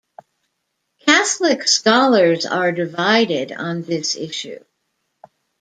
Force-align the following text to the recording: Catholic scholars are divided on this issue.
Catholic 1.05 1.67
scholars 1.67 2.47
are 2.47 2.71
divided 2.71 3.51
on 3.51 3.83
this 3.83 4.15
issue. 4.15 4.57